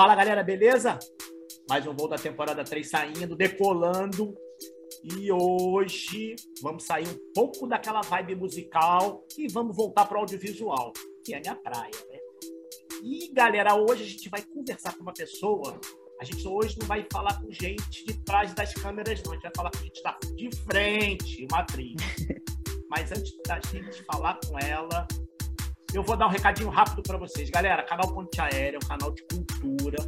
[0.00, 0.98] Fala galera, beleza?
[1.68, 4.34] Mais um voo da temporada 3 saindo, decolando.
[5.04, 10.94] E hoje vamos sair um pouco daquela vibe musical e vamos voltar para o audiovisual,
[11.22, 12.18] que é minha praia, né?
[13.04, 15.78] E galera, hoje a gente vai conversar com uma pessoa.
[16.18, 19.32] A gente hoje não vai falar com gente de trás das câmeras, não.
[19.32, 21.96] A gente vai falar com gente da, de frente, uma atriz.
[22.88, 25.06] Mas antes da gente falar com ela,
[25.92, 27.50] eu vou dar um recadinho rápido para vocês.
[27.50, 29.98] Galera, canal Ponte Aérea é um canal de cultura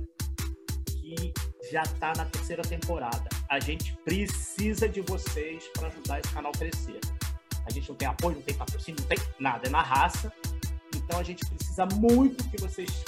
[0.87, 1.33] que
[1.71, 3.29] já está na terceira temporada.
[3.49, 7.01] A gente precisa de vocês para ajudar esse canal a crescer.
[7.67, 10.33] A gente não tem apoio, não tem patrocínio, não tem nada, é na raça.
[10.95, 13.05] Então a gente precisa muito que vocês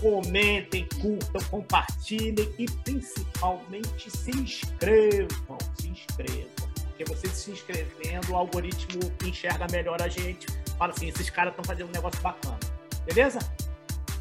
[0.00, 5.58] comentem, curtam, compartilhem e principalmente se inscrevam.
[5.78, 6.70] Se inscrevam.
[6.86, 10.46] Porque vocês se inscrevendo, o algoritmo enxerga melhor a gente.
[10.80, 12.58] Fala assim, esses caras estão fazendo um negócio bacana.
[13.04, 13.38] Beleza?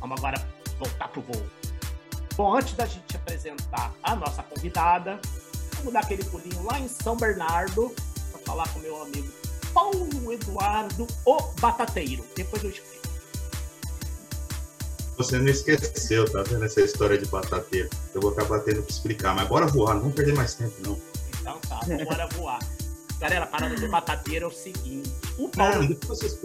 [0.02, 0.45] Vamos agora
[0.77, 1.50] voltar pro voo.
[2.36, 5.22] Bom, antes da gente apresentar a nossa convidada,
[5.78, 7.95] vamos dar aquele pulinho lá em São Bernardo
[8.31, 9.31] para falar com meu amigo
[9.73, 12.25] Paulo Eduardo, o Batateiro.
[12.36, 13.08] Depois eu explico.
[15.16, 17.89] Você não esqueceu, tá vendo essa história de batateiro?
[18.14, 21.00] Eu vou acabar tendo que explicar, mas bora voar, não vamos perder mais tempo, não.
[21.39, 22.59] Então tá, bora voar.
[23.20, 25.84] Galera, a parada do batateiro é o seguinte: o Paulo,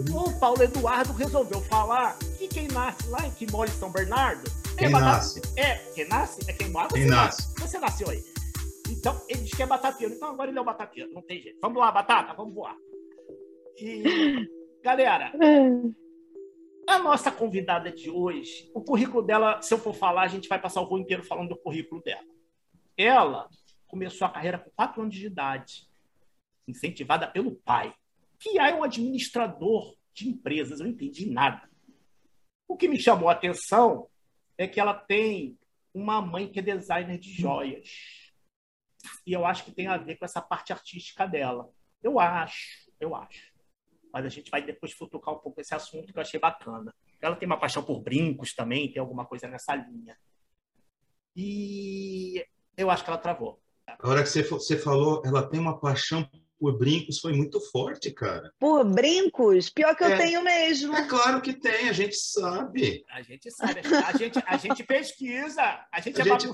[0.09, 4.43] não, o Paulo Eduardo resolveu falar que quem nasce lá, que mora em São Bernardo,
[4.77, 5.11] quem é batata...
[5.15, 5.41] nasce?
[5.55, 6.89] É, quem nasce é quem mora.
[6.89, 7.53] Você Quem nasce?
[7.59, 8.21] Você nasceu aí.
[8.89, 10.13] Então, ele diz que é batateiro.
[10.13, 11.13] Então, agora ele é o batateiro.
[11.13, 11.57] Não tem jeito.
[11.61, 12.75] Vamos lá, batata, vamos voar.
[13.77, 14.03] E,
[14.83, 15.31] galera,
[16.87, 20.59] a nossa convidada de hoje, o currículo dela, se eu for falar, a gente vai
[20.59, 22.23] passar o voo inteiro falando do currículo dela.
[22.97, 23.49] Ela
[23.87, 25.87] começou a carreira com 4 anos de idade,
[26.67, 27.93] incentivada pelo pai,
[28.39, 30.79] que é um administrador de empresas.
[30.79, 31.69] Eu não entendi nada.
[32.67, 34.09] O que me chamou a atenção
[34.57, 35.57] é que ela tem
[35.93, 37.89] uma mãe que é designer de joias.
[39.25, 41.69] E eu acho que tem a ver com essa parte artística dela.
[42.01, 43.53] Eu acho, eu acho.
[44.11, 46.93] Mas a gente vai depois futucar um pouco esse assunto que eu achei bacana.
[47.21, 50.17] Ela tem uma paixão por brincos também, tem alguma coisa nessa linha.
[51.35, 52.45] E
[52.77, 53.61] eu acho que ela travou.
[53.87, 56.27] A hora que você, você falou, ela tem uma paixão
[56.59, 58.51] por brincos, foi muito forte, cara.
[58.59, 59.69] Por brincos?
[59.69, 60.17] Pior que eu É.
[60.17, 60.95] tenho mesmo.
[60.95, 63.03] É claro que tem, a gente sabe.
[63.09, 65.61] A gente sabe, a gente, a gente pesquisa,
[65.91, 66.47] a gente, A é gente.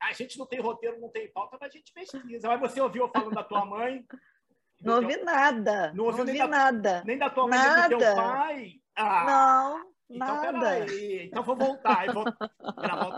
[0.00, 2.46] A gente não tem roteiro, não tem pauta, mas a gente pesquisa.
[2.48, 4.04] Mas você ouviu eu falando da tua mãe?
[4.80, 5.92] Não teu- ouvi nada.
[5.92, 7.02] Não ouviu ouvi nem da- nada.
[7.04, 8.22] Nem da tua mãe, nem do teu Nada.
[8.22, 8.72] pai?
[8.94, 10.60] Ah, Não, então nada.
[10.86, 11.26] peraí.
[11.26, 12.06] Então vou voltar.
[12.06, 12.24] Eu vou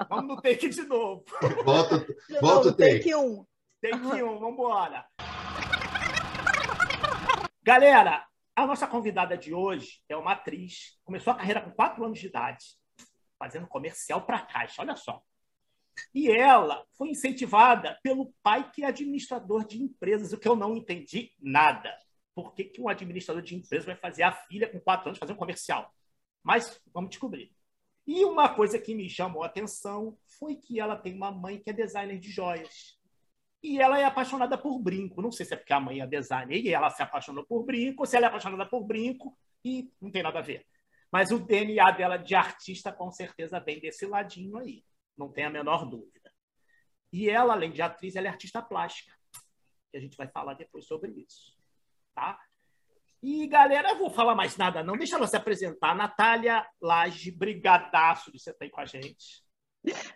[0.09, 1.23] Vamos no take de novo.
[1.65, 2.07] Volta,
[2.41, 2.99] Volta o take.
[3.01, 3.45] take um.
[3.83, 5.07] Take um, vambora.
[7.63, 10.99] Galera, a nossa convidada de hoje é uma atriz.
[11.03, 12.77] Começou a carreira com 4 anos de idade,
[13.39, 15.23] fazendo comercial para caixa, olha só.
[16.15, 20.77] E ela foi incentivada pelo pai que é administrador de empresas, o que eu não
[20.77, 21.91] entendi nada.
[22.35, 25.33] Por que, que um administrador de empresa vai fazer a filha com 4 anos fazer
[25.33, 25.91] um comercial?
[26.43, 27.51] Mas vamos descobrir.
[28.07, 31.71] E uma coisa que me chamou a atenção foi que ela tem uma mãe que
[31.71, 33.00] é designer de joias.
[33.63, 35.21] E ela é apaixonada por brinco.
[35.21, 38.03] Não sei se é porque a mãe é designer e ela se apaixonou por brinco,
[38.03, 40.67] ou se ela é apaixonada por brinco e não tem nada a ver.
[41.13, 44.85] Mas o DNA dela de artista com certeza vem desse ladinho aí.
[45.17, 46.33] Não tem a menor dúvida.
[47.13, 49.13] E ela, além de atriz, ela é artista plástica.
[49.93, 51.59] E a gente vai falar depois sobre isso.
[52.15, 52.39] Tá?
[53.23, 54.97] E, galera, eu vou falar mais nada, não.
[54.97, 55.95] Deixa ela se apresentar.
[55.95, 59.45] Natália Laje, brigadaço de você estar aí com a gente.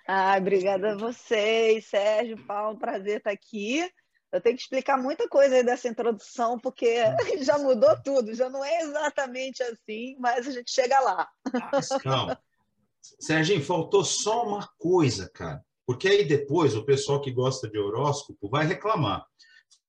[0.06, 3.88] Ah, obrigada a vocês, Sérgio, Paulo, prazer estar aqui.
[4.30, 6.97] Eu tenho que explicar muita coisa aí dessa introdução, porque
[7.42, 11.28] já mudou tudo, já não é exatamente assim, mas a gente chega lá.
[11.72, 12.38] Mas calma.
[13.20, 15.64] Serginho, faltou só uma coisa, cara.
[15.86, 19.24] Porque aí depois o pessoal que gosta de horóscopo vai reclamar.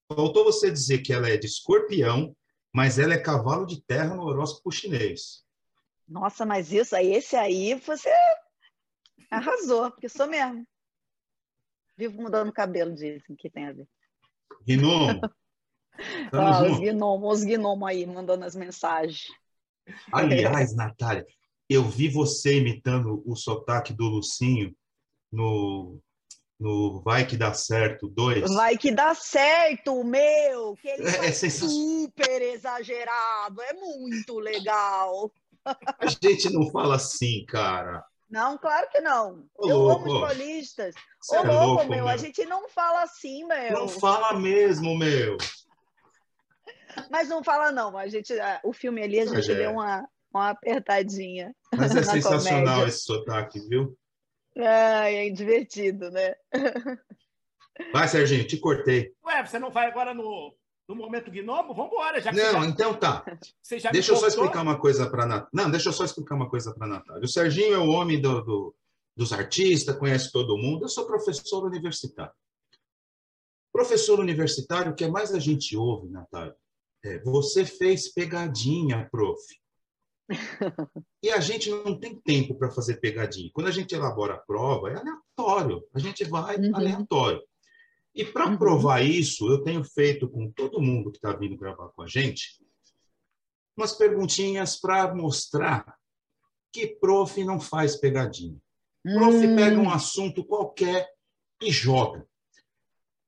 [0.08, 2.36] Faltou você dizer que ela é de escorpião,
[2.74, 5.44] mas ela é cavalo de terra no horóscopo chinês.
[6.08, 8.12] Nossa, mas isso aí, esse aí, você
[9.30, 10.66] arrasou, porque sou mesmo.
[11.98, 13.88] Vivo mudando cabelo, dizem que tem a ver.
[14.68, 15.22] Gnomo.
[16.34, 19.28] Ah, os gnomos, os gnomos aí mandando as mensagens.
[20.12, 21.26] Aliás, Natália,
[21.70, 24.76] eu vi você imitando o sotaque do Lucinho
[25.32, 25.98] no,
[26.60, 28.54] no Vai Que Dá Certo 2.
[28.54, 30.76] Vai que dá certo, meu!
[30.76, 35.32] Que ele É- foi é super exagerado, é muito legal.
[35.66, 38.06] A gente não fala assim, cara.
[38.30, 39.46] Não, claro que não.
[39.58, 40.96] Ô, Eu louco, amo os paulistas.
[41.22, 42.08] Você Ô, é louco, louco, meu, meu.
[42.08, 43.72] a gente não fala assim, meu.
[43.74, 45.38] Não fala mesmo, meu.
[47.10, 47.98] Mas não fala, não.
[47.98, 48.34] A gente,
[48.64, 49.56] o filme ali, a gente Mas é.
[49.56, 51.54] deu uma, uma apertadinha.
[51.76, 52.88] Mas é Na sensacional comédia.
[52.90, 53.98] esse sotaque, viu?
[54.58, 56.34] Ai, é divertido, né?
[57.92, 59.14] Vai, Serginho, te cortei.
[59.26, 60.56] Ué, você não vai agora no,
[60.88, 61.74] no momento gnomo?
[61.74, 63.24] Vamos embora, já que Não, já, então tá.
[63.62, 65.50] você já me Deixa eu só explicar uma coisa para Natália.
[65.54, 67.24] Não, deixa eu só explicar uma coisa para Natália.
[67.24, 68.76] O Serginho é o homem do, do-
[69.18, 70.84] dos artistas, conhece todo mundo.
[70.86, 72.34] Eu sou professor universitário.
[73.72, 76.56] Professor universitário, o que mais a gente ouve, Natália,
[77.04, 79.42] é você fez pegadinha, prof.
[81.24, 83.50] E a gente não tem tempo para fazer pegadinha.
[83.52, 85.84] Quando a gente elabora a prova, é aleatório.
[85.94, 86.76] A gente vai Uhum.
[86.76, 87.42] aleatório.
[88.16, 88.58] E para Uhum.
[88.58, 92.64] provar isso, eu tenho feito com todo mundo que está vindo gravar com a gente
[93.78, 95.98] umas perguntinhas para mostrar
[96.72, 98.58] que prof não faz pegadinha.
[99.04, 101.10] Prof Hum, pega um assunto qualquer
[101.62, 102.26] e joga.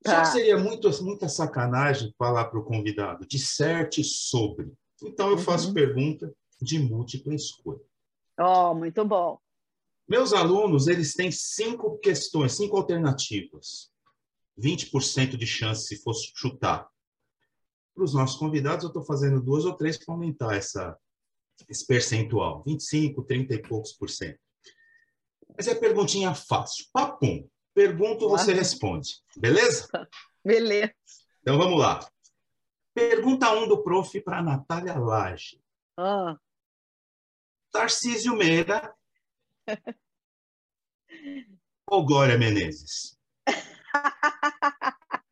[0.06, 0.20] Só Tá.
[0.22, 4.72] que seria muito, muita sacanagem falar para o convidado, disserte sobre.
[5.02, 5.74] Então, eu faço Uhum.
[5.74, 7.80] pergunta de múltipla escolha.
[8.38, 9.38] Ó, muito bom.
[10.08, 13.90] Meus alunos, eles têm cinco questões, cinco alternativas.
[14.58, 16.88] 20% de chance se fosse chutar.
[17.94, 20.96] Para os nossos convidados, eu estou fazendo duas ou três para aumentar essa,
[21.68, 22.62] esse percentual.
[22.64, 24.38] 25, 30 e poucos por cento.
[25.56, 26.86] Mas é perguntinha fácil.
[26.92, 27.48] Papum.
[27.74, 28.58] Pergunto, você Claro.
[28.58, 29.22] responde.
[29.36, 29.88] Beleza?
[30.44, 30.92] Beleza.
[31.40, 32.00] Então, vamos lá.
[32.94, 35.60] Pergunta 1 um do prof para Natália Lage.
[35.96, 36.36] Ah,
[37.70, 38.94] Tarcísio Meira
[41.86, 43.16] ou Glória Menezes?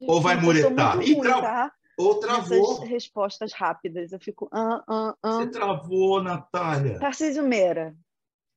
[0.00, 0.96] Ou vai muretar?
[0.96, 1.72] ruim, tra- tá?
[1.96, 2.80] Ou travou?
[2.80, 4.12] respostas rápidas.
[4.12, 4.48] Eu fico.
[4.52, 5.32] Ah, ah, ah.
[5.36, 6.98] Você travou, Natália.
[6.98, 7.96] Tarcísio Meira.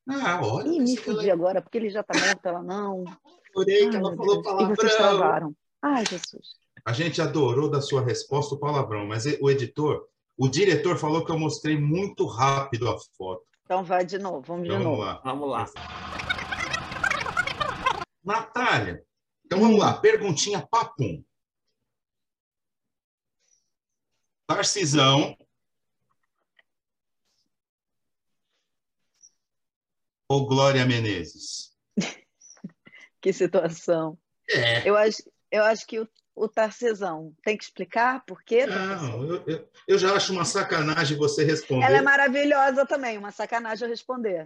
[0.10, 0.68] Ah, olha.
[0.68, 3.04] Ih, me pensei que ela- fudi agora, porque ele já tá morto, ela não.
[3.52, 4.62] Adorei que ela falou Deus.
[4.62, 5.18] E vocês palavrão.
[5.20, 5.56] travaram.
[5.82, 6.56] Ai, Jesus.
[6.86, 10.08] A gente adorou da sua resposta o palavrão, mas o editor,
[10.38, 13.46] o diretor falou que eu mostrei muito rápido a foto.
[13.68, 15.02] Então vai de novo, vamos de Então, vamos novo.
[15.02, 15.22] lá.
[15.26, 15.66] Vamos lá.
[18.24, 19.06] Natália,
[19.46, 20.00] então vamos lá.
[20.00, 21.22] Perguntinha papum.
[24.48, 25.36] Tarcisão
[30.30, 31.76] ou Glória Menezes?
[33.20, 34.18] Que situação.
[34.50, 34.88] É.
[34.88, 35.22] Eu acho,
[35.52, 38.66] eu acho que o, o Tarcesão tem que explicar por quê?
[38.68, 41.86] Não, eu, eu, eu já acho uma sacanagem você responder.
[41.86, 44.46] Ela é maravilhosa também, uma sacanagem eu responder.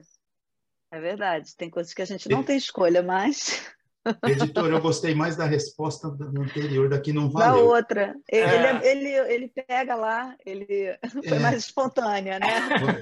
[0.89, 3.69] É verdade, tem coisas que a gente não tem escolha, mas
[4.25, 7.65] Editor, eu gostei mais da resposta anterior, daqui não da valeu.
[7.65, 8.15] outra.
[8.27, 8.91] Ele, É.
[8.91, 10.97] ele, ele, ele pega lá, ele
[11.27, 11.39] foi É.
[11.39, 12.47] mais espontânea, né?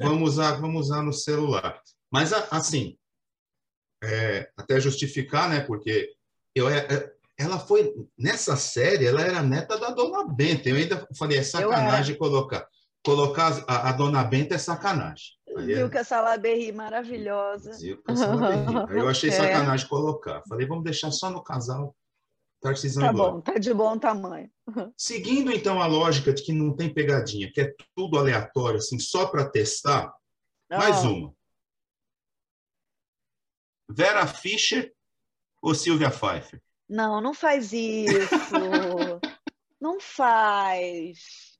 [0.01, 1.81] Vamos usar, vamos usar no celular.
[2.11, 2.97] Mas assim,
[4.03, 5.61] é, até justificar, né?
[5.61, 6.11] Porque
[6.55, 10.67] eu, é- é- ela foi nessa série, ela era neta da Dona Benta.
[10.69, 12.67] Eu ainda falei, é sacanagem colocar.
[13.03, 15.27] Colocar a, a Dona Benta é sacanagem.
[15.57, 17.71] Aí é- Viu que essa Laberry maravilhosa.
[17.73, 18.85] Zio com essa laberrinha.
[18.91, 19.33] Aí eu achei É.
[19.33, 20.43] sacanagem colocar.
[20.49, 21.95] Falei, vamos deixar só no casal
[22.61, 23.31] Tarcisão Tá Glória.
[23.35, 24.51] bom, tá de bom tamanho.
[24.97, 29.27] Seguindo então a lógica de que não tem pegadinha, que é tudo aleatório, assim, só
[29.27, 30.13] para testar,
[30.69, 31.33] mais Ó, uma.
[33.89, 34.93] Vera Fischer
[35.61, 36.61] ou Silvia Pfeiffer?
[36.89, 38.29] Não, não faz isso.
[39.79, 41.57] não faz.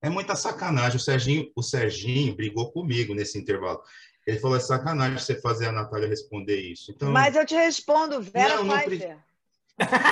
[0.00, 0.96] É muita sacanagem.
[0.96, 3.82] O Serginho, o Serginho brigou comigo nesse intervalo.
[4.26, 6.90] Ele falou: é sacanagem você fazer a Natália responder isso.
[6.90, 9.18] Então, Mas eu te respondo, Vera Não, não Pfeiffer.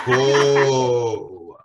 [0.07, 1.65] boa,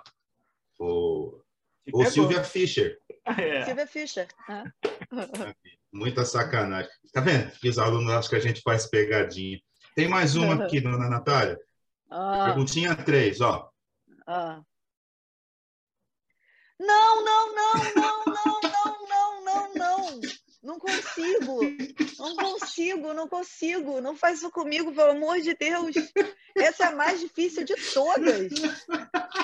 [0.78, 1.44] boa.
[1.92, 2.06] Ou.
[2.10, 3.00] Silvia Fischer.
[3.26, 3.66] É.
[3.66, 4.28] Silvia Fischer.
[4.48, 4.72] né?
[5.92, 6.90] Muita sacanagem.
[7.12, 7.52] Tá vendo?
[7.60, 9.60] Que os alunos acham que a gente faz pegadinha.
[9.96, 11.60] Tem mais uma aqui, dona Natália.
[12.12, 13.72] Ah, Perguntinha 3, ó.
[14.28, 14.62] ah.
[16.78, 20.20] Não, não, não, não, não, não, não, não, não.
[20.64, 21.60] Não consigo.
[22.20, 24.02] Não consigo, não consigo.
[24.02, 25.96] Não faz isso comigo, pelo amor de Deus.
[26.56, 28.52] Essa é a mais difícil de todas.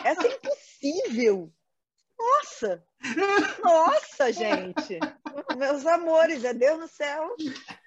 [0.03, 1.51] Essa é impossível.
[2.19, 2.83] Nossa!
[3.63, 4.99] Nossa, gente!
[5.55, 7.35] Meus amores, é Deus no céu.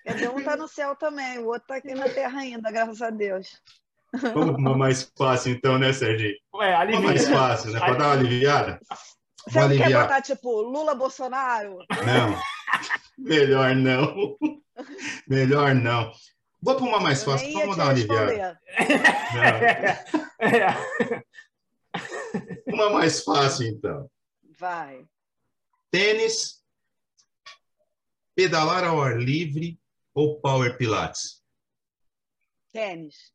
[0.04, 3.02] Quer dizer, um tá no céu também, o outro tá aqui na terra ainda, graças
[3.02, 3.60] a Deus.
[4.12, 6.34] Vamos uma mais fácil, então, né, Serginho?
[6.54, 7.00] Ué, Uma alivia.
[7.00, 7.78] mais fácil, né?
[7.78, 8.80] Para dar uma aliviada?
[9.46, 10.02] Você Vou não quer aliviar.
[10.02, 11.78] botar, tipo, Lula Bolsonaro?
[12.04, 12.38] Não.
[13.18, 14.36] Melhor não.
[15.28, 16.12] Melhor não.
[16.62, 17.48] Vou para uma mais fácil.
[17.48, 18.60] ia Vamos dar uma aliviada.
[18.76, 20.04] É.
[22.66, 24.10] Uma mais fácil, então.
[24.58, 25.04] Vai.
[25.90, 26.62] Tênis,
[28.34, 29.78] pedalar ao ar livre
[30.14, 31.42] ou power pilates?
[32.72, 33.32] Tênis.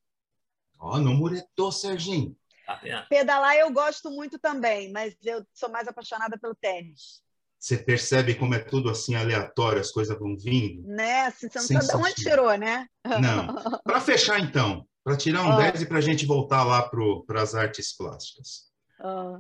[0.85, 2.37] Ó, não muretou, Serginho.
[2.65, 2.79] Tá?
[3.09, 7.23] Pedalar eu gosto muito também, mas eu sou mais apaixonada pelo tênis.
[7.59, 10.87] você percebe como é tudo assim aleatório, as coisas vão vindo.
[10.87, 11.31] Né?
[11.31, 12.87] Você não sabe de onde tirou, né?
[13.03, 13.55] Não.
[13.83, 15.71] Para fechar, então, para tirar um ah.
[15.71, 16.87] 10 e para a gente voltar lá
[17.25, 18.71] para as artes plásticas.
[18.99, 19.39] Ah.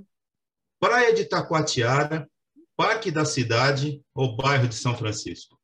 [0.79, 2.27] Praia de Taquatiara,
[2.75, 5.59] Parque da Cidade ou bairro de São Francisco?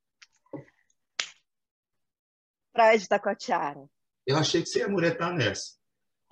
[2.72, 3.90] Praia de Taquatiara.
[4.26, 5.74] Eu achei que você ia muretar nessa.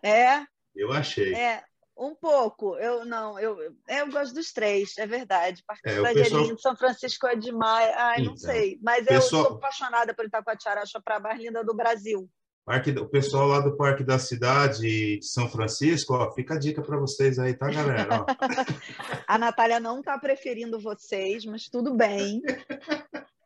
[0.03, 0.45] É?
[0.75, 1.33] Eu achei.
[1.33, 1.63] É,
[1.97, 2.77] um pouco.
[2.77, 5.63] Eu não, eu, eu gosto dos três, é verdade.
[5.65, 6.57] Parque é, da Cidade pessoal...
[6.57, 7.93] São Francisco é demais.
[7.95, 8.79] Ai, então, não sei.
[8.81, 9.43] Mas pessoal...
[9.43, 12.29] eu sou apaixonada por Itacoatiara, acho a praia mais linda do Brasil.
[12.65, 16.83] Parque, o pessoal lá do Parque da Cidade de São Francisco, ó, fica a dica
[16.83, 18.25] para vocês aí, tá, galera?
[19.27, 22.41] a Natália não está preferindo vocês, mas tudo bem.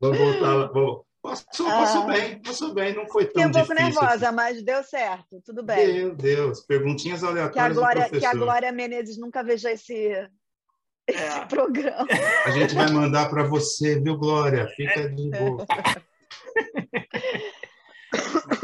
[0.00, 3.42] Vou voltar, vou, passou, passou ah, bem, passou bem, não foi tão difícil.
[3.42, 4.36] Fiquei um pouco nervosa, assim.
[4.36, 5.94] mas deu certo, tudo bem.
[5.94, 9.94] Meu Deus, perguntinhas aleatórias que a Glória, Que a Glória Menezes nunca veja esse,
[11.06, 11.44] esse é.
[11.46, 12.06] programa.
[12.44, 14.66] A gente vai mandar para você, viu, Glória?
[14.76, 15.66] Fica de boa.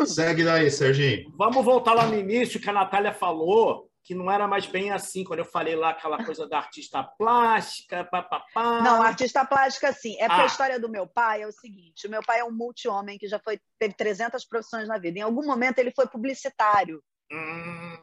[0.07, 1.33] Segue daí, Serginho.
[1.37, 5.25] Vamos voltar lá no início que a Natália falou que não era mais bem assim,
[5.25, 8.81] quando eu falei lá aquela coisa da artista plástica, papapá.
[8.81, 10.15] Não, artista plástica, sim.
[10.21, 10.45] É porque ah.
[10.45, 13.27] a história do meu pai é o seguinte: o meu pai é um multi-homem que
[13.27, 15.19] já foi, teve 300 profissões na vida.
[15.19, 17.03] Em algum momento ele foi publicitário.
[17.33, 17.99] Hum.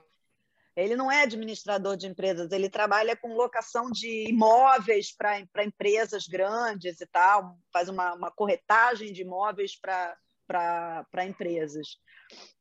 [0.75, 6.99] Ele não é administrador de empresas, ele trabalha com locação de imóveis para empresas grandes
[6.99, 11.97] e tal, faz uma, uma corretagem de imóveis para para empresas.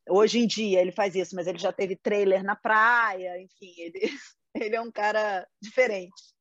[0.09, 4.00] Hoje em dia ele faz isso, mas ele já teve trailer na praia, enfim, ele,
[4.54, 6.33] ele é um cara diferente.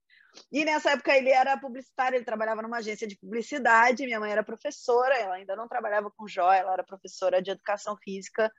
[0.51, 4.43] E nessa época ele era publicitário, ele trabalhava numa agência de publicidade, minha mãe era
[4.43, 8.51] professora, ela ainda não trabalhava com joia, ela era professora de educação física.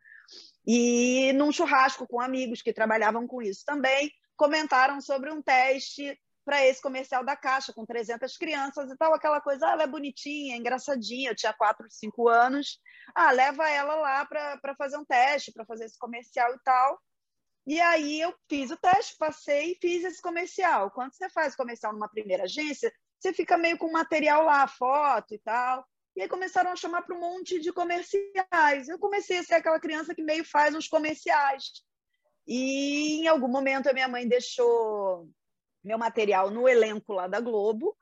[0.67, 6.65] E num churrasco com amigos que trabalhavam com isso também, comentaram sobre um teste para
[6.67, 10.57] esse comercial da Caixa, com 300 crianças e tal, aquela coisa, ah, ela é bonitinha,
[10.57, 12.81] engraçadinha, eu tinha 4, 5 anos,
[13.15, 17.01] ah, leva ela lá para fazer um teste, para fazer esse comercial e tal.
[17.67, 20.91] E aí eu fiz o teste, passei e fiz esse comercial.
[20.91, 25.39] Quando você faz comercial numa primeira agência, você fica meio com material lá, foto e
[25.39, 25.87] tal.
[26.17, 28.89] E aí começaram a chamar para um monte de comerciais.
[28.89, 31.85] Eu comecei a ser aquela criança que meio faz uns comerciais.
[32.47, 35.31] E em algum momento a minha mãe deixou
[35.83, 37.97] meu material no elenco lá da Globo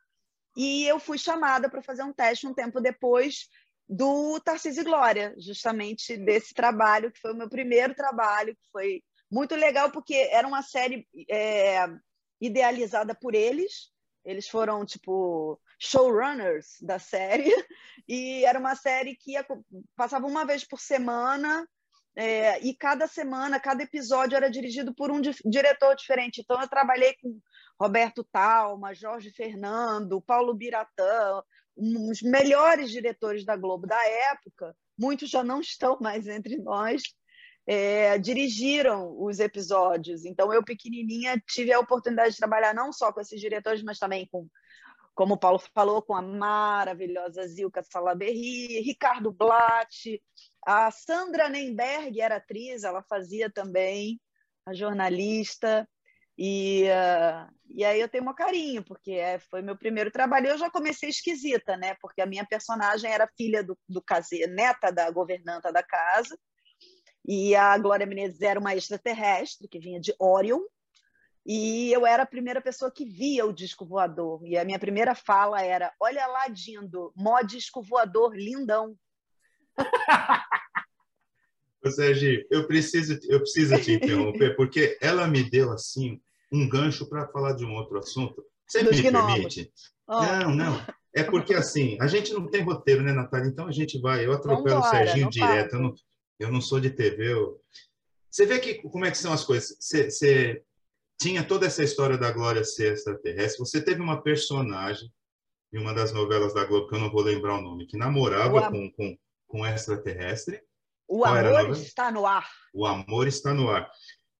[0.56, 3.48] e eu fui chamada para fazer um teste um tempo depois
[3.88, 9.56] do Tarcísio Glória, justamente desse trabalho, que foi o meu primeiro trabalho, que foi muito
[9.56, 11.88] legal, porque era uma série é,
[12.40, 13.90] idealizada por eles,
[14.24, 17.50] eles foram, tipo, showrunners da série,
[18.08, 19.44] e era uma série que ia,
[19.96, 21.66] passava uma vez por semana,
[22.14, 26.40] é, e cada semana, cada episódio era dirigido por um di diretor diferente.
[26.40, 27.40] Então, eu trabalhei com
[27.80, 31.42] Roberto Talma, Jorge Fernando, Paulo Biratã,
[31.74, 33.98] os melhores diretores da Globo da
[34.32, 37.02] época, muitos já não estão mais entre nós,
[37.66, 40.26] é, dirigiram os episódios.
[40.26, 44.28] Então, eu, pequenininha, tive a oportunidade de trabalhar não só com esses diretores, mas também
[44.30, 44.46] com,
[45.14, 50.20] como o Paulo falou, com a maravilhosa Zilka Salaberry, Ricardo Blatt,
[50.66, 54.20] a Sandra Nemberg era atriz, ela fazia também,
[54.66, 55.88] a jornalista.
[56.42, 60.46] E, uh, e aí eu tenho um carinho, porque é, foi meu primeiro trabalho.
[60.46, 61.94] Eu já comecei esquisita, né?
[62.00, 66.34] Porque a minha personagem era filha do, do caseiro, neta da governanta da casa.
[67.28, 70.62] E a Glória Menezes era uma extraterrestre que vinha de Orion.
[71.44, 74.40] E eu era a primeira pessoa que via o disco voador.
[74.46, 78.96] E a minha primeira fala era: Olha lá, Dindo, mó disco voador lindão.
[81.84, 86.18] Ô, Sérgio, eu preciso, eu preciso te interromper, porque ela me deu assim
[86.52, 88.44] um gancho para falar de um outro assunto.
[88.66, 89.72] Você Dos me permite?
[90.06, 90.22] Oh.
[90.22, 90.86] Não, não.
[91.14, 93.48] É porque assim, a gente não tem roteiro, né, Natália?
[93.48, 95.94] Então a gente vai, eu atropelo Vambora, o Serginho direto, eu não,
[96.38, 97.32] eu não, sou de TV.
[97.32, 97.60] Eu...
[98.30, 99.76] Você vê que como é que são as coisas.
[99.80, 100.62] Você, você
[101.20, 105.12] tinha toda essa história da Glória ser extraterrestre, você teve uma personagem
[105.72, 108.66] em uma das novelas da Globo, que eu não vou lembrar o nome, que namorava
[108.66, 108.70] am...
[108.70, 110.62] com, com, com extraterrestre.
[111.06, 112.48] O Qual amor está no ar.
[112.72, 113.90] O amor está no ar.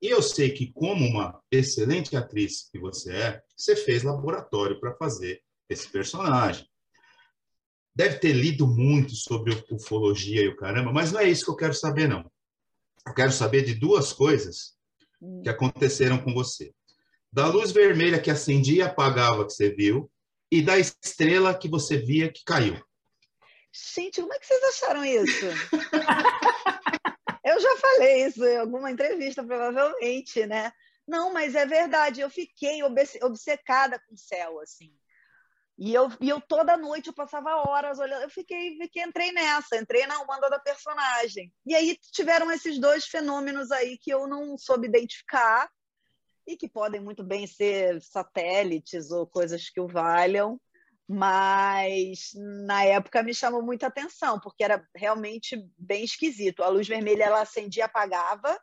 [0.02, 4.94] E eu sei que, como uma excelente atriz que você é, você fez laboratório para
[4.94, 6.66] fazer esse personagem.
[7.94, 11.56] Deve ter lido muito sobre ufologia e o caramba, mas não é isso que eu
[11.56, 12.30] quero saber, não.
[13.06, 14.74] Eu quero saber de duas coisas
[15.42, 15.50] que hum.
[15.50, 16.72] aconteceram com você.
[17.32, 20.10] Da luz vermelha que acendia e apagava que você viu,
[20.50, 22.82] e da estrela que você via que caiu.
[23.94, 25.46] Gente, como é que vocês acharam isso?
[27.60, 30.72] Eu já falei isso em alguma entrevista, provavelmente, né?
[31.06, 32.22] Não, mas é verdade.
[32.22, 32.80] Eu fiquei
[33.22, 34.90] obcecada com o céu, assim.
[35.76, 38.22] E eu, e eu toda noite eu passava horas olhando.
[38.22, 41.52] Eu fiquei, fiquei, entrei nessa, entrei na onda da personagem.
[41.66, 45.70] E aí tiveram esses dois fenômenos aí que eu não soube identificar
[46.46, 50.58] e que podem muito bem ser satélites ou coisas que o valham
[51.12, 52.30] mas
[52.64, 56.62] na época me chamou muita atenção, porque era realmente bem esquisito.
[56.62, 58.56] A luz vermelha ela acendia apagava,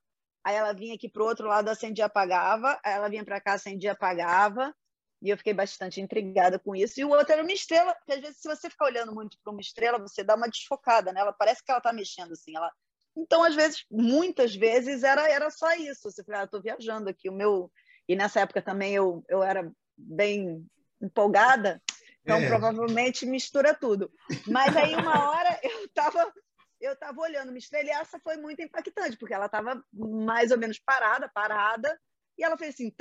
[0.46, 3.56] aí ela vinha aqui para o outro lado, acendia apagava, aí ela vinha para cá,
[3.56, 4.74] acendia apagava,
[5.22, 7.02] e eu fiquei bastante intrigada com isso.
[7.02, 9.52] E o outro era uma estrela, porque às vezes se você ficar olhando muito para
[9.52, 11.20] uma estrela, você dá uma desfocada, né?
[11.20, 12.72] Ela parece que ela está mexendo assim, ela
[13.18, 16.04] então, às vezes, muitas vezes era, era só isso.
[16.04, 17.72] Você fala, ah, estou viajando aqui, o meu.
[18.08, 20.64] E nessa época também eu, eu era bem
[21.02, 21.82] empolgada,
[22.28, 22.48] então, é.
[22.50, 24.12] provavelmente mistura tudo.
[24.46, 26.34] Mas aí, uma hora, eu estava
[26.80, 31.28] eu tava olhando e essa foi muito impactante, porque ela estava mais ou menos parada,
[31.34, 32.00] parada,
[32.38, 32.94] e ela fez assim,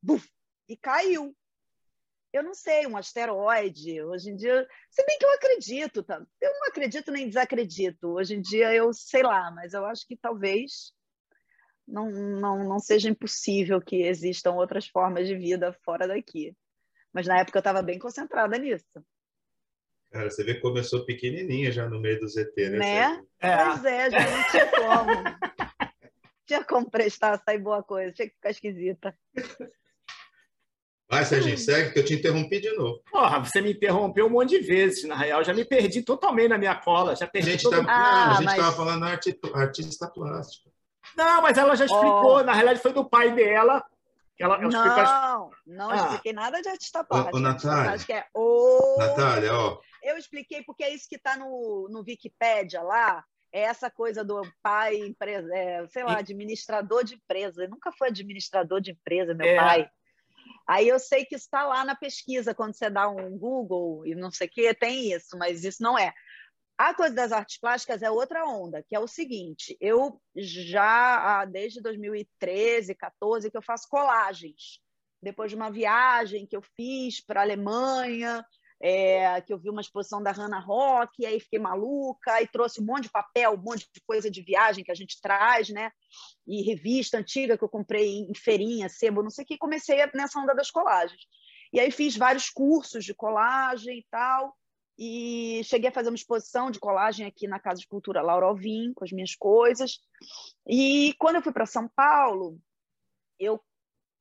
[0.00, 0.26] buf,
[0.68, 1.36] e caiu.
[2.32, 4.02] Eu não sei, um asteroide.
[4.02, 6.24] Hoje em dia, se bem que eu acredito, tá?
[6.40, 8.08] eu não acredito nem desacredito.
[8.08, 10.94] Hoje em dia eu sei lá, mas eu acho que talvez
[11.86, 16.56] não, não, não seja impossível que existam outras formas de vida fora daqui.
[17.14, 18.84] Mas na época eu estava bem concentrada nisso.
[20.10, 22.78] Cara, você vê que começou pequenininha já no meio do ZT, né?
[22.78, 23.24] né?
[23.40, 23.64] É.
[23.64, 25.10] Pois é, já não tinha como.
[26.46, 29.16] tinha como prestar, sair boa coisa, tinha que ficar esquisita.
[31.08, 33.00] Vai, Serginho, segue, que eu te interrompi de novo.
[33.10, 35.04] Porra, você me interrompeu um monte de vezes.
[35.04, 37.14] Na real, já me perdi totalmente na minha cola.
[37.14, 37.84] Já perdi a gente todo...
[37.84, 37.92] tá...
[37.92, 38.76] ah, a gente estava mas...
[38.76, 39.38] falando arti...
[39.54, 40.70] artista plástico.
[41.16, 42.38] Não, mas ela já explicou.
[42.38, 42.42] Oh.
[42.42, 43.84] Na realidade, foi do pai dela
[44.38, 45.96] ela, ela não, não ah.
[45.96, 47.36] expliquei nada de artista plástico.
[47.36, 48.96] Ô, Natália, acho que é o...
[48.98, 49.80] Natália, ó.
[50.02, 54.42] Eu expliquei porque é isso que está no, no Wikipédia lá, é essa coisa do
[54.62, 57.62] pai, empresa, é, sei lá, administrador de empresa.
[57.62, 59.56] Eu nunca fui administrador de empresa, meu é.
[59.56, 59.90] pai.
[60.66, 64.30] Aí eu sei que está lá na pesquisa, quando você dá um Google e não
[64.30, 66.12] sei o que, tem isso, mas isso não é.
[66.76, 71.80] A coisa das artes plásticas é outra onda, que é o seguinte: eu já desde
[71.80, 74.80] 2013, 14 que eu faço colagens.
[75.22, 78.44] Depois de uma viagem que eu fiz para a Alemanha,
[78.82, 82.84] é, que eu vi uma exposição da Hannah Rock, aí fiquei maluca, e trouxe um
[82.84, 85.90] monte de papel, um monte de coisa de viagem que a gente traz, né?
[86.46, 90.40] E revista antiga que eu comprei em feirinha, sebo, não sei o que, comecei nessa
[90.40, 91.22] onda das colagens.
[91.72, 94.54] E aí fiz vários cursos de colagem e tal
[94.98, 98.92] e cheguei a fazer uma exposição de colagem aqui na Casa de Cultura Laura Alvim,
[98.94, 99.98] com as minhas coisas.
[100.66, 102.58] E quando eu fui para São Paulo,
[103.38, 103.60] eu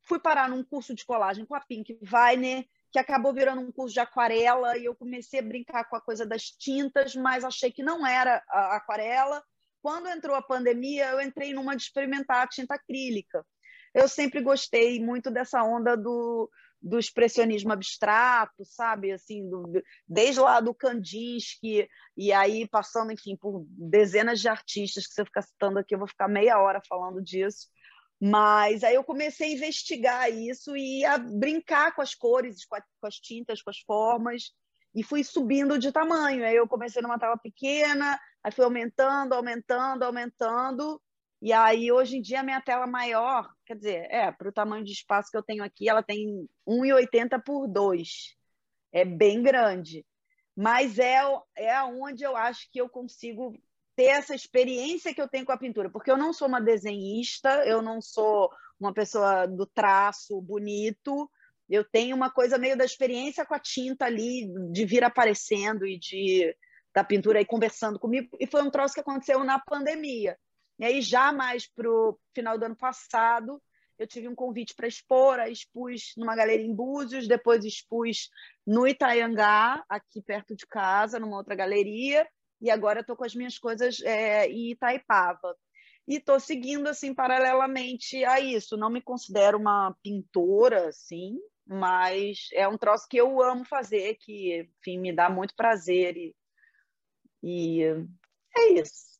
[0.01, 3.93] fui parar num curso de colagem com a Pink Weiner, que acabou virando um curso
[3.93, 7.83] de aquarela, e eu comecei a brincar com a coisa das tintas, mas achei que
[7.83, 9.43] não era a aquarela.
[9.81, 13.45] Quando entrou a pandemia, eu entrei numa de experimentar a tinta acrílica.
[13.93, 16.49] Eu sempre gostei muito dessa onda do,
[16.83, 19.13] do expressionismo abstrato, sabe?
[19.13, 25.13] Assim, do, desde lá do Kandinsky, e aí passando, enfim, por dezenas de artistas que
[25.13, 27.69] você ficar citando aqui, eu vou ficar meia hora falando disso.
[28.21, 32.81] Mas aí eu comecei a investigar isso e a brincar com as cores, com, a,
[32.99, 34.51] com as tintas, com as formas,
[34.93, 36.45] e fui subindo de tamanho.
[36.45, 41.01] Aí eu comecei numa tela pequena, aí fui aumentando, aumentando, aumentando,
[41.43, 44.93] e aí, hoje em dia, minha tela maior, quer dizer, é, para o tamanho de
[44.93, 48.37] espaço que eu tenho aqui, ela tem 1,80 por 2.
[48.93, 50.05] É bem grande.
[50.55, 51.19] Mas é,
[51.57, 53.61] é onde eu acho que eu consigo
[53.93, 57.49] ter essa experiência que eu tenho com a pintura, porque eu não sou uma desenhista,
[57.65, 61.29] eu não sou uma pessoa do traço bonito,
[61.69, 65.99] eu tenho uma coisa meio da experiência com a tinta ali, de vir aparecendo e
[65.99, 66.55] de
[66.95, 70.37] da pintura aí conversando comigo, e foi um troço que aconteceu na pandemia.
[70.79, 73.61] E aí, já mais para o final do ano passado,
[73.97, 78.29] eu tive um convite para expor, aí expus numa galeria em Búzios, depois expus
[78.65, 82.27] no Itaiangá, aqui perto de casa, numa outra galeria,
[82.59, 85.55] e agora estou com as minhas coisas é, em Itaipava.
[86.07, 88.75] E estou seguindo, assim, paralelamente a isso.
[88.75, 94.69] Não me considero uma pintora, assim, mas é um troço que eu amo fazer, que,
[94.79, 96.17] enfim, me dá muito prazer.
[96.17, 96.35] E,
[97.41, 97.81] e
[98.55, 99.12] é isso.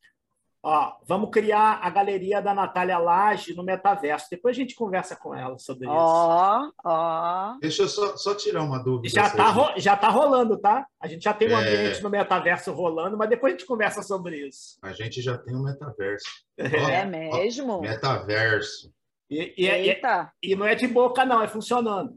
[0.66, 4.28] Ó, vamos criar a galeria da Natália Lage no metaverso.
[4.32, 5.94] Depois a gente conversa com ela sobre isso.
[5.94, 7.58] Ó, ó.
[7.60, 9.14] Deixa eu só, só tirar uma dúvida.
[9.14, 10.88] Já está ro já tá rolando, tá?
[11.02, 11.62] A gente já tem um é...
[11.62, 14.78] ambiente no metaverso rolando, mas depois a gente conversa sobre isso.
[14.82, 16.24] A gente já tem um metaverso.
[16.58, 17.74] É, ó, é mesmo?
[17.74, 18.90] Ó, metaverso.
[19.30, 20.02] E, e, é, e,
[20.44, 22.14] e, não é de boca, não, é funcionando.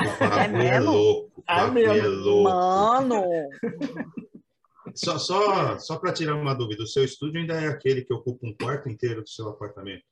[0.00, 0.66] É, é mesmo?
[0.66, 1.44] É louco.
[1.46, 2.42] É mesmo.
[2.42, 3.22] Mano!
[4.94, 8.46] Só, só, só para tirar uma dúvida, o seu estúdio ainda é aquele que ocupa
[8.46, 10.04] um quarto inteiro do seu apartamento?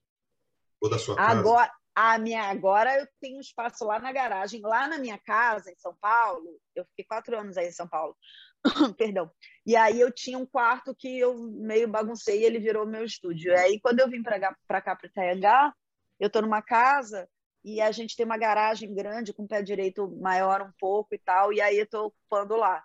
[0.81, 1.39] Ou da sua casa?
[1.39, 5.77] Agora, A minha agora eu tenho espaço lá na garagem, lá na minha casa em
[5.77, 6.59] São Paulo.
[6.75, 8.17] Eu fiquei quatro anos aí em São Paulo.
[8.97, 9.31] Perdão.
[9.67, 13.53] E aí eu tinha um quarto que eu meio baguncei e ele virou meu estúdio.
[13.53, 15.73] E aí quando eu vim para cá para Itaiangá,
[16.19, 17.29] eu estou numa casa
[17.65, 21.19] e a gente tem uma garagem grande com o pé direito maior um pouco e
[21.19, 22.83] tal, e aí eu estou ocupando lá.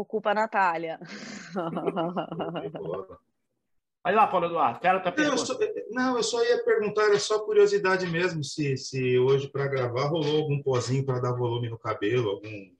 [0.00, 0.98] Ocupa a Natália.
[4.02, 5.58] Vai lá, Paulo Eduardo, quero tá não, eu só,
[5.90, 10.42] não, eu só ia perguntar, era só curiosidade mesmo, se, se hoje para gravar rolou
[10.42, 12.70] algum pozinho para dar volume no cabelo, algum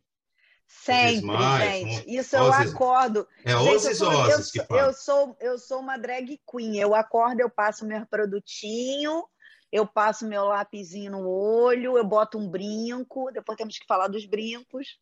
[0.69, 2.15] Sempre, gente.
[2.15, 3.27] Isso eu acordo.
[3.43, 4.83] É Ozzy Ozzy que fala.
[4.83, 6.79] Eu sou, eu sou uma drag queen.
[6.79, 9.25] Eu acordo, eu passo meu produtinho,
[9.73, 13.31] eu passo meu lapisinho no olho, eu boto um brinco.
[13.33, 14.99] Depois temos que falar dos brincos.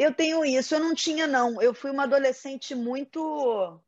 [0.00, 0.74] Eu tenho isso.
[0.74, 1.60] Eu não tinha, não.
[1.60, 3.80] Eu fui uma adolescente muito...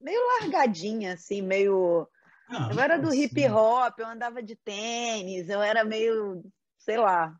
[0.00, 2.08] Meio largadinha, assim, meio...
[2.48, 6.42] Ah, eu era do hip hop, eu andava de tênis, eu era meio,
[6.78, 7.36] sei lá,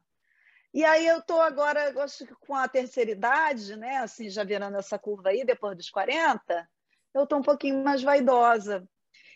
[0.72, 3.96] e aí eu estou agora, acho que com a terceira idade, né?
[3.98, 6.68] Assim, já virando essa curva aí, depois dos 40,
[7.14, 8.86] eu estou um pouquinho mais vaidosa.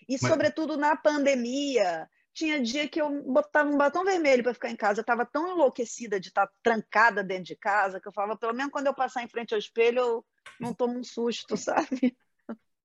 [0.08, 0.30] E, Mas...
[0.30, 5.00] sobretudo, na pandemia, tinha dia que eu botava um batom vermelho para ficar em casa.
[5.00, 8.54] Eu estava tão enlouquecida de estar tá trancada dentro de casa que eu falava, pelo
[8.54, 10.26] menos quando eu passar em frente ao espelho, eu
[10.58, 12.16] não tomo um susto, sabe?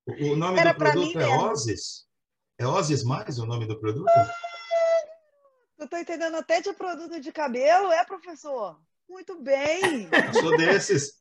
[0.07, 2.07] O nome Era do produto é Ozes?
[2.57, 4.11] É Ozes mais o nome do produto?
[5.77, 8.81] Eu estou entendendo até de produto de cabelo, é, professor?
[9.07, 10.09] Muito bem.
[10.11, 11.13] Eu sou desses.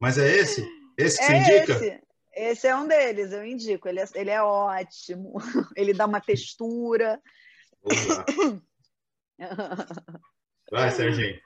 [0.00, 0.66] Mas é esse?
[0.96, 1.72] Esse que é você indica?
[1.72, 2.05] Esse.
[2.36, 3.88] Esse é um deles, eu indico.
[3.88, 5.32] Ele é, ele é ótimo.
[5.74, 7.18] Ele dá uma textura.
[10.70, 11.40] Vai, Serginho.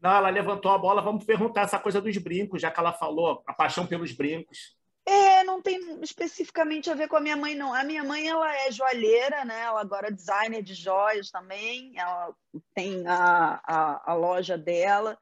[0.00, 1.00] Não, ela levantou a bola.
[1.00, 4.76] Vamos perguntar essa coisa dos brincos, já que ela falou, a paixão pelos brincos.
[5.06, 7.72] É, não tem especificamente a ver com a minha mãe, não.
[7.72, 9.62] A minha mãe, ela é joalheira, né?
[9.62, 11.98] Ela agora é designer de joias também.
[11.98, 12.34] Ela
[12.74, 15.18] tem a, a, a loja dela.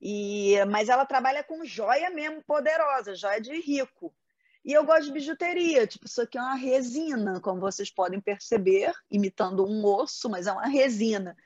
[0.00, 4.14] E, mas ela trabalha com joia mesmo poderosa, joia de rico.
[4.66, 8.92] E eu gosto de bijuteria, tipo, isso aqui é uma resina, como vocês podem perceber,
[9.08, 11.36] imitando um osso, mas é uma resina.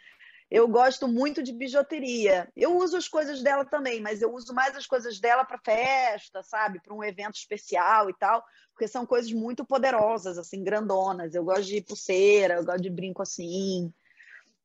[0.50, 2.50] Eu gosto muito de bijuteria.
[2.56, 6.42] Eu uso as coisas dela também, mas eu uso mais as coisas dela para festa,
[6.42, 6.80] sabe?
[6.80, 11.34] Para um evento especial e tal, porque são coisas muito poderosas, assim, grandonas.
[11.34, 13.92] Eu gosto de pulseira, eu gosto de brinco assim.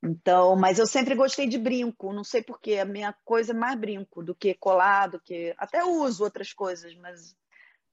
[0.01, 3.77] Então, mas eu sempre gostei de brinco, não sei porquê, a minha coisa é mais
[3.77, 7.35] brinco do que colado, que até uso outras coisas, mas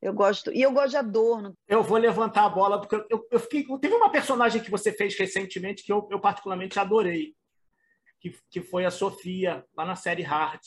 [0.03, 0.53] eu gosto.
[0.53, 1.55] E eu gosto de adorno.
[1.69, 3.65] Eu vou levantar a bola, porque eu, eu fiquei.
[3.79, 7.35] Teve uma personagem que você fez recentemente que eu, eu particularmente adorei
[8.21, 10.63] que, que foi a Sofia, lá na série Heart.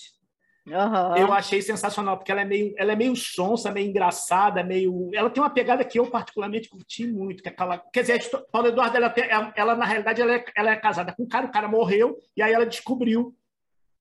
[0.68, 1.18] Uhum.
[1.18, 5.12] Eu achei sensacional, porque ela é meio, ela é meio sonsa, meio engraçada, meio.
[5.14, 7.78] Ela tem uma pegada que eu particularmente curti muito, que é aquela.
[7.78, 11.14] Quer dizer, a Paula Eduardo, ela, ela, ela, na realidade, ela é, ela é casada
[11.14, 13.36] com um cara, o cara morreu, e aí ela descobriu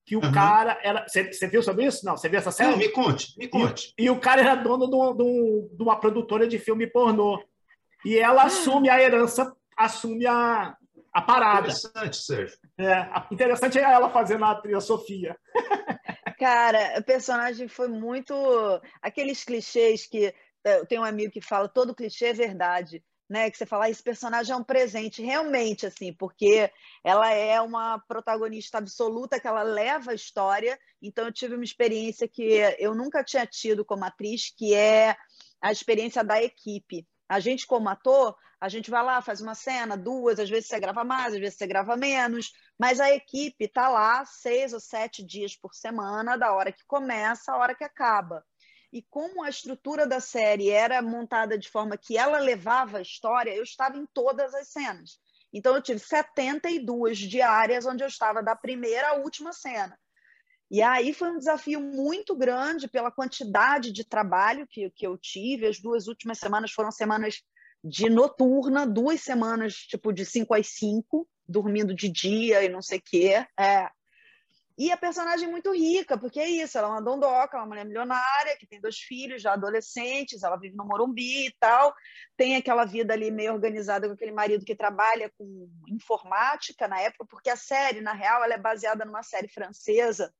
[0.04, 0.32] que o uhum.
[0.32, 1.06] cara era.
[1.08, 2.04] Você viu sobre isso?
[2.04, 2.70] Não, você viu essa série?
[2.70, 3.94] Não, me conte, me conte.
[3.98, 7.42] E, e o cara era dono de, um, de, uma produtora de filme pornô.
[8.04, 8.46] E ela ah.
[8.46, 10.76] assume a herança, assume a,
[11.12, 11.68] a parada.
[11.68, 12.58] Interessante, Sérgio.
[12.78, 15.36] É, interessante é ela fazendo a trilha Sofia.
[16.38, 18.34] Cara, o personagem foi muito.
[19.00, 20.34] Aqueles clichês que.
[20.66, 23.02] É, eu tenho um amigo que fala: todo clichê é verdade.
[23.28, 26.70] Né, que você fala, ah, esse personagem é um presente, realmente, assim, porque
[27.02, 30.78] ela é uma protagonista absoluta, que ela leva a história.
[31.00, 32.42] Então, eu tive uma experiência que
[32.78, 35.16] eu nunca tinha tido como atriz, que é
[35.58, 37.08] a experiência da equipe.
[37.26, 40.78] A gente, como ator, a gente vai lá, faz uma cena, duas, às vezes você
[40.78, 45.22] grava mais, às vezes você grava menos, mas a equipe está lá seis ou sete
[45.24, 48.44] dias por semana, da hora que começa à hora que acaba.
[48.94, 53.52] E como a estrutura da série era montada de forma que ela levava a história,
[53.52, 55.18] eu estava em todas as cenas.
[55.52, 59.98] Então eu tive 72 diárias onde eu estava da primeira à última cena.
[60.70, 65.66] E aí foi um desafio muito grande pela quantidade de trabalho que, que eu tive.
[65.66, 67.42] As duas últimas semanas foram semanas
[67.82, 72.98] de noturna, duas semanas, tipo, de 5 às 5, dormindo de dia e não sei
[72.98, 73.46] o quê.
[73.58, 73.90] É.
[74.76, 77.84] E a personagem é muito rica, porque é isso, ela é uma dondoca, uma mulher
[77.84, 81.94] milionária, que tem dois filhos já adolescentes, ela vive no Morumbi e tal,
[82.36, 87.24] tem aquela vida ali meio organizada com aquele marido que trabalha com informática na época,
[87.24, 90.34] porque a série, na real, ela é baseada numa série francesa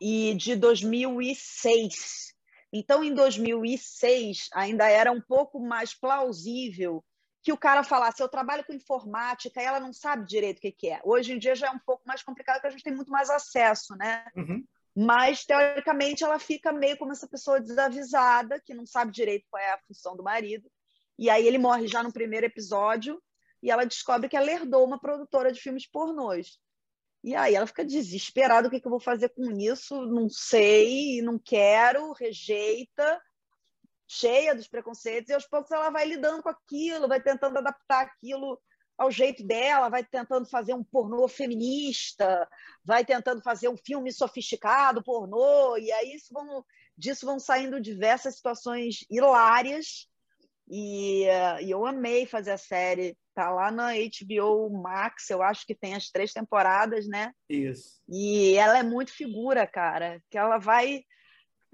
[0.00, 2.34] e de 2006.
[2.72, 7.02] Então, em 2006, ainda era um pouco mais plausível
[7.46, 10.72] que o cara falasse: eu trabalho com informática e ela não sabe direito o que,
[10.72, 11.00] que é.
[11.04, 13.30] Hoje em dia já é um pouco mais complicado, porque a gente tem muito mais
[13.30, 14.26] acesso, né?
[14.34, 14.66] Uhum.
[14.96, 19.70] Mas, teoricamente, ela fica meio como essa pessoa desavisada, que não sabe direito qual é
[19.70, 20.68] a função do marido.
[21.16, 23.22] E aí ele morre já no primeiro episódio,
[23.62, 26.58] e ela descobre que ela herdou uma produtora de filmes pornôs.
[27.22, 30.04] E aí ela fica desesperada, o que, que eu vou fazer com isso?
[30.06, 33.22] Não sei, não quero, rejeita,
[34.06, 38.60] cheia dos preconceitos, e aos poucos ela vai lidando com aquilo, vai tentando adaptar aquilo
[38.96, 42.48] ao jeito dela, vai tentando fazer um pornô feminista,
[42.84, 46.64] vai tentando fazer um filme sofisticado, pornô, e aí isso vão,
[46.96, 50.08] disso vão saindo diversas situações hilárias,
[50.68, 51.24] e,
[51.60, 55.94] e eu amei fazer a série, Tá lá na HBO Max, eu acho que tem
[55.94, 57.34] as três temporadas, né?
[57.50, 58.00] Isso.
[58.08, 61.02] E ela é muito figura, cara, que ela vai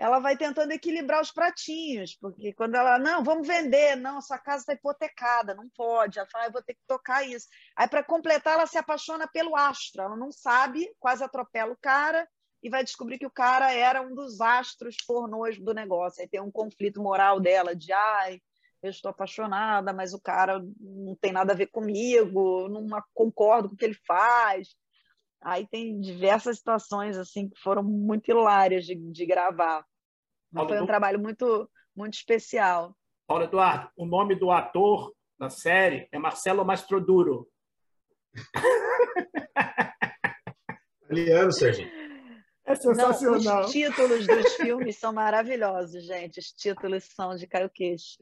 [0.02, 4.62] ela vai tentando equilibrar os pratinhos, porque quando ela, não, vamos vender, não, sua casa
[4.62, 6.18] está hipotecada, não pode.
[6.18, 7.46] Ela fala, eu vou ter que tocar isso.
[7.76, 12.28] Aí, para completar, ela se apaixona pelo astro, ela não sabe, quase atropela o cara
[12.60, 16.20] e vai descobrir que o cara era um dos astros pornôs do negócio.
[16.20, 18.40] Aí tem um conflito moral dela de, ai,
[18.82, 23.76] eu estou apaixonada, mas o cara não tem nada a ver comigo, não concordo com
[23.76, 24.74] o que ele faz.
[25.40, 29.84] Aí tem diversas situações assim que foram muito hilárias de, de gravar.
[30.52, 32.94] Mas foi um trabalho muito, muito especial.
[33.26, 37.48] Paulo Eduardo, o nome do ator da série é Marcelo Mastroduro.
[41.04, 42.02] Italiano, Serginho.
[42.64, 43.42] É sensacional.
[43.42, 46.38] Não, os títulos dos filmes são maravilhosos, gente.
[46.38, 48.16] Os títulos são de caio queixo.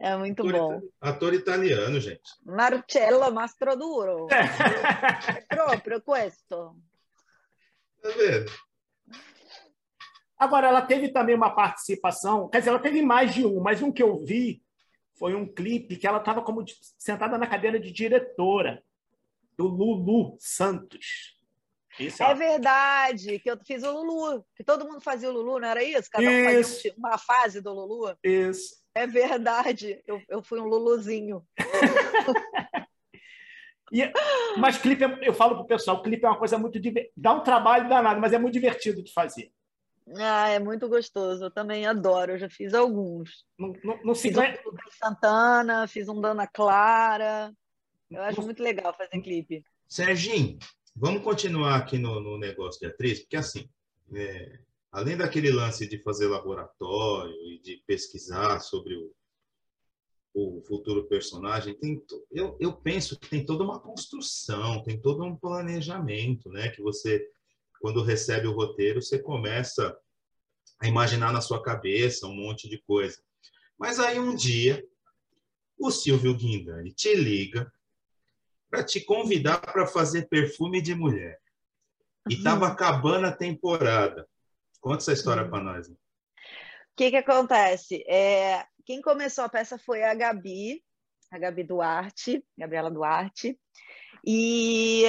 [0.00, 0.80] É muito ator, bom.
[1.00, 2.22] Ator italiano, gente.
[2.44, 4.28] Marcello Mastroduro.
[4.30, 6.76] É próprio questo.
[8.00, 8.52] Tá vendo?
[10.38, 13.90] Agora, ela teve também uma participação, quer dizer, ela teve mais de um, mas um
[13.90, 14.62] que eu vi
[15.18, 16.64] foi um clipe que ela estava como
[16.96, 18.82] sentada na cadeira de diretora,
[19.56, 21.36] do Lulu Santos.
[21.98, 25.68] Isso, é verdade, que eu fiz o Lulu, que todo mundo fazia o Lulu, não
[25.68, 26.08] era isso?
[26.08, 28.16] Cada um fazia uma fase do Lulu.
[28.22, 28.76] Isso.
[28.94, 31.44] É verdade, eu, eu fui um Luluzinho.
[33.92, 34.12] e,
[34.56, 36.78] mas clipe, eu falo pro pessoal, clipe é uma coisa muito
[37.16, 39.50] dá um trabalho danado, mas é muito divertido de fazer.
[40.16, 41.44] Ah, é muito gostoso.
[41.44, 42.32] Eu também adoro.
[42.32, 43.44] Eu já fiz alguns.
[43.58, 43.72] Não,
[44.04, 44.58] não, fiz ganha...
[44.66, 47.52] um Santana, fiz um Dana Clara.
[48.10, 49.62] Eu acho muito legal fazer clipe.
[49.86, 50.58] Serginho,
[51.00, 53.70] Vamos continuar aqui no, no negócio de atriz, porque assim,
[54.12, 54.58] é,
[54.90, 59.14] além daquele lance de fazer laboratório e de pesquisar sobre o,
[60.34, 65.36] o futuro personagem, tem, eu, eu penso que tem toda uma construção, tem todo um
[65.36, 66.68] planejamento, né?
[66.68, 67.24] Que você,
[67.80, 69.96] quando recebe o roteiro, você começa
[70.80, 73.18] a imaginar na sua cabeça um monte de coisa.
[73.78, 74.84] Mas aí um dia,
[75.78, 77.72] o Silvio Guindani te liga
[78.70, 81.40] para te convidar para fazer perfume de mulher.
[82.28, 82.72] E estava uhum.
[82.72, 84.28] acabando a temporada.
[84.80, 85.50] Conta essa história uhum.
[85.50, 85.88] para nós.
[85.88, 85.96] O
[86.96, 88.04] que, que acontece?
[88.08, 90.82] É, quem começou a peça foi a Gabi,
[91.30, 93.58] a Gabi Duarte, Gabriela Duarte.
[94.26, 95.04] E,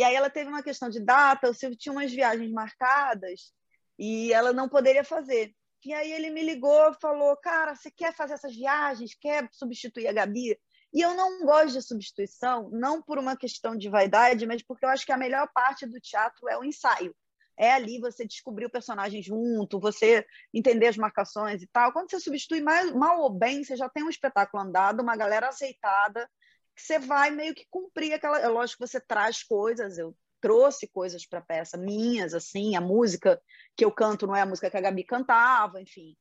[0.00, 3.52] e aí ela teve uma questão de data, o Silvio tinha umas viagens marcadas
[3.98, 5.54] e ela não poderia fazer.
[5.84, 9.14] E aí ele me ligou falou, cara, você quer fazer essas viagens?
[9.14, 10.58] Quer substituir a Gabi?
[10.90, 14.88] E eu não gosto de substituição, não por uma questão de vaidade, mas porque eu
[14.88, 17.14] acho que a melhor parte do teatro é o ensaio.
[17.58, 21.92] É ali você descobrir o personagem junto, você entender as marcações e tal.
[21.92, 25.48] Quando você substitui mais, mal ou bem, você já tem um espetáculo andado, uma galera
[25.48, 26.26] aceitada,
[26.74, 28.38] que você vai meio que cumprir aquela.
[28.40, 32.80] É lógico que você traz coisas, eu trouxe coisas para a peça minhas, assim, a
[32.80, 33.40] música
[33.76, 36.16] que eu canto não é a música que a Gabi cantava, enfim.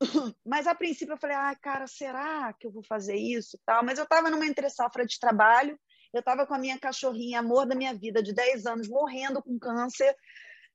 [0.44, 3.84] Mas a princípio eu falei, ah, cara, será que eu vou fazer isso tal?
[3.84, 5.78] Mas eu estava numa entre-safra de trabalho,
[6.12, 9.58] eu estava com a minha cachorrinha, amor da minha vida, de 10 anos, morrendo com
[9.58, 10.14] câncer.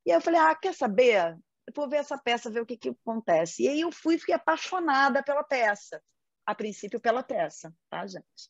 [0.05, 1.37] E eu falei, ah, quer saber?
[1.67, 3.63] Eu vou ver essa peça, ver o que, que acontece.
[3.63, 6.01] E aí eu fui fiquei apaixonada pela peça.
[6.45, 8.49] A princípio, pela peça, tá, gente?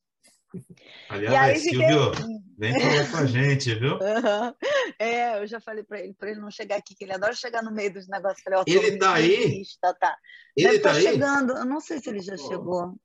[1.10, 2.12] Aliás, Silvio,
[2.58, 3.98] vem falar com a gente, viu?
[4.08, 4.54] Uhum.
[5.00, 7.62] É, eu já falei para ele, para ele não chegar aqui, que ele adora chegar
[7.62, 8.42] no meio dos negócios.
[8.42, 9.62] Falei, ele tá aí?
[9.82, 10.18] Tá.
[10.56, 12.38] Ele tá, tá chegando, eu não sei se ele já oh.
[12.38, 12.96] chegou.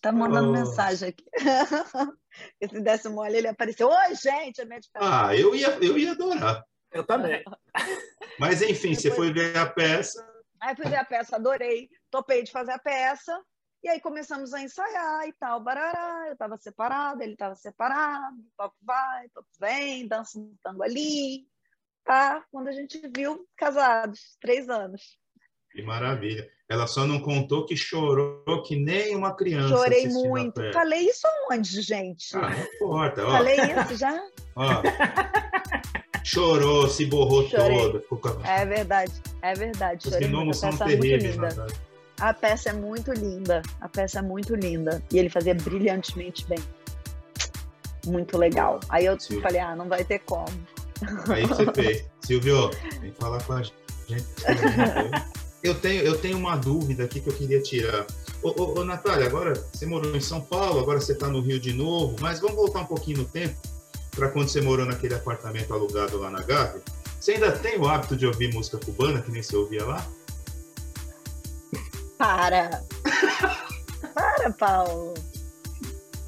[0.00, 0.52] Tá mandando oh.
[0.52, 1.24] mensagem aqui.
[2.70, 3.88] se desse mole, ele apareceu.
[3.88, 4.98] Oi, gente, é médica.
[5.00, 6.64] Ah, eu ia, eu ia adorar.
[6.92, 7.42] Eu também.
[8.38, 9.02] Mas enfim, Depois...
[9.02, 10.24] você foi ver a peça.
[10.60, 11.88] Aí fui ver a peça, adorei.
[12.10, 13.38] Topei de fazer a peça.
[13.84, 18.74] E aí começamos a ensaiar e tal, barará, eu estava separada, ele estava separado, pop
[18.82, 21.46] vai, pop vem, dança um tango ali,
[22.02, 22.42] tá?
[22.50, 25.18] Quando a gente viu, casados, três anos.
[25.70, 26.50] Que maravilha.
[26.66, 29.76] Ela só não contou que chorou que nem uma criança.
[29.76, 30.62] Chorei muito.
[30.72, 32.34] Falei isso aonde, gente?
[32.38, 33.26] Ah, não importa.
[33.26, 33.32] Ó.
[33.32, 34.18] Falei isso já?
[34.56, 34.82] Ó.
[36.24, 38.02] Chorou, se borrou Chorei.
[38.08, 38.48] toda.
[38.48, 40.08] É verdade, é verdade.
[40.08, 41.36] Os gnomos são terríveis,
[42.20, 43.62] a peça é muito linda.
[43.80, 45.02] A peça é muito linda.
[45.12, 46.58] E ele fazia brilhantemente bem.
[48.06, 48.80] muito legal.
[48.88, 50.48] Aí eu falei, ah, não vai ter como.
[51.28, 52.04] Aí você fez.
[52.24, 53.74] Silvio, vem falar com a gente.
[55.64, 58.06] Eu tenho, eu tenho uma dúvida aqui que eu queria tirar.
[58.42, 61.58] Ô, ô, ô Natália, agora você morou em São Paulo, agora você está no Rio
[61.58, 63.56] de novo, mas vamos voltar um pouquinho no tempo
[64.14, 66.82] para quando você morou naquele apartamento alugado lá na Gávea.
[67.18, 70.06] Você ainda tem o hábito de ouvir música cubana, que nem você ouvia lá?
[72.18, 72.82] Para!
[74.14, 75.14] Para, Paulo!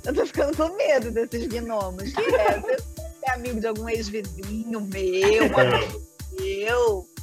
[0.05, 2.13] Eu tô ficando com medo desses gnomos.
[2.13, 2.61] Que é?
[2.61, 2.77] Você
[3.25, 7.16] é amigo de algum ex-vizinho meu, um amigo